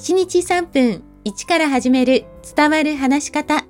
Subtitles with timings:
[0.00, 2.24] 1日3分1から始める
[2.56, 3.66] 伝わる話し方。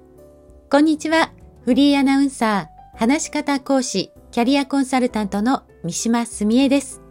[0.70, 1.32] こんにちは。
[1.64, 7.02] フリーアナウンサー、話し方講師、キャリアコンサルタントの三島澄江です。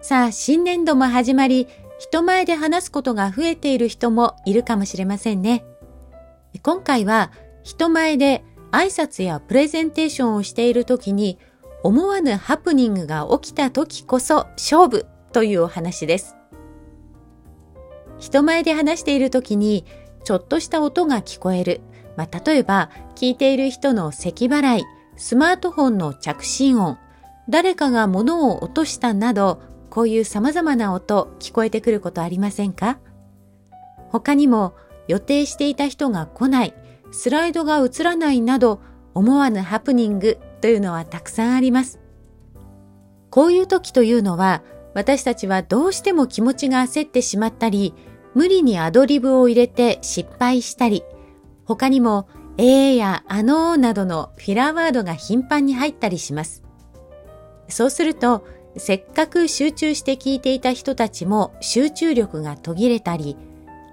[0.00, 1.68] さあ、新年度も始まり、
[1.98, 5.66] 人前で話すことが増えている人もいるかもしれませんね。
[6.62, 7.32] 今回は、
[7.64, 8.42] 人前で
[8.72, 11.38] 挨拶やプレゼンテーションをしている時に、
[11.82, 15.04] 思わぬハプニングが起きた時こそ勝負
[15.34, 16.36] というお話です。
[18.18, 19.84] 人前で話している時に
[20.24, 21.80] ちょっとした音が聞こえる。
[22.16, 24.84] まあ、例えば聞いている人の咳払い、
[25.16, 26.98] スマートフォンの着信音、
[27.48, 32.98] 誰かが物を落としたなど、こういう様々な音聞こえてくることありませんか？
[34.10, 34.74] 他にも
[35.08, 36.74] 予定していた人が来ない、
[37.12, 38.80] スライドが映らないなど
[39.14, 42.00] 思わぬハプニングというのはたくさんあります。
[43.30, 44.62] こういう時というのは
[44.96, 47.92] 私たちはどうしても気持ちが焦ってしまったり、
[48.34, 51.04] 無理にアドリブを入れて失敗したり、
[51.66, 56.62] 他にも、えーやあのーなどのフィラーワードが頻繁に入ったりします。
[57.68, 58.46] そうすると、
[58.78, 63.36] せっかく集中して聞いていた人たちも集中力が途切れたり、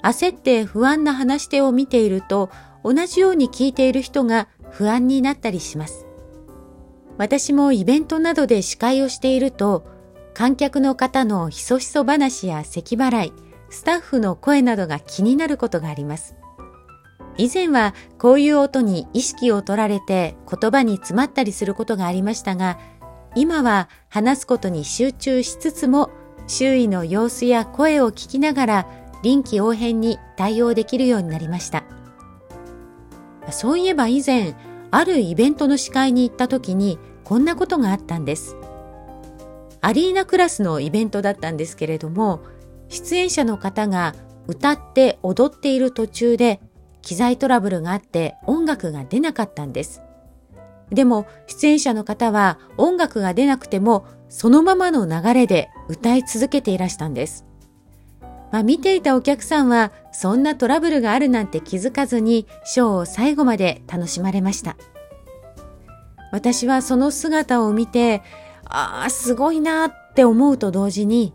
[0.04, 2.50] 焦って不安な話し手を見ていると、
[2.82, 6.06] 同じように聞いている人が不安になったりします。
[7.18, 9.92] 私もイベントなどで司会をしていると、
[10.34, 13.34] 観客の方のひそひそ話や咳払い、
[13.70, 16.36] スタッフの声などが気になることがあります。
[17.38, 22.80] 以前はこういう音に意識を取られて言葉に詰まったりすることがありましたが、
[23.36, 26.12] 今は話すことに集中しつつも
[26.46, 28.88] 周囲の様子や声を聞きながら
[29.24, 31.84] 臨機応変に対応できるようになりました。
[33.52, 34.56] そういえば以前、
[34.92, 38.56] あるイベントの司会に行った時にこんなことがあったんです。
[39.86, 42.40] アリーナクラスのイベントだったんですけれども、
[42.88, 44.16] 出演者の方が
[44.48, 46.62] 歌って踊っている途中で
[47.02, 50.02] 機材トラブルがあって音楽が出なかったんです。
[50.90, 57.46] でも出演者の方は音楽が出なくてもそのままの流れで歌い続けていらしたんです。
[58.54, 64.78] まあ、見ていたお客さんはそんなトラブルがあるなんて気づかずにショーを最後まで楽しまれました。
[66.32, 68.22] 私はその姿を見て
[68.74, 71.34] ああ、すごいなって思うと同時に、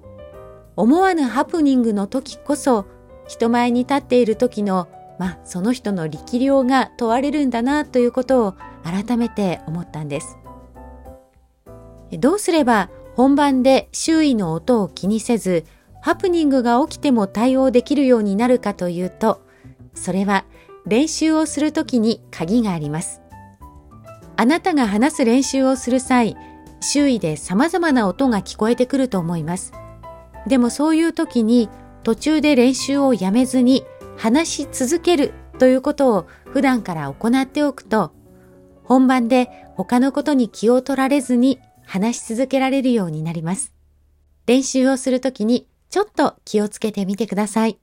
[0.76, 2.84] 思わぬハプニングの時こそ、
[3.28, 4.88] 人前に立っている時の、
[5.19, 10.37] まあ、その人の力量が問われるんだなということを改めて思ったんです。
[12.12, 15.65] どうすれば本番で周囲の音を気にせず、
[16.00, 19.43] ハプニングが起きても対応できるようになるかというと、
[19.94, 20.44] それは
[20.87, 23.20] 練習をするときに鍵があります。
[24.37, 26.37] あなたが話す練習をする際、
[26.81, 29.72] 周囲で様々な音が聞こえてくると思います。
[30.47, 31.69] でもそういう時に
[32.03, 33.84] 途中で練習をやめずに
[34.16, 38.12] 話し続けるということを普段から行っておくと、
[38.84, 43.72] 本番で他のことに気を取られずに話し続けられるようになります。
[44.47, 47.78] 練習をするときにちょっと気をつけてみてください。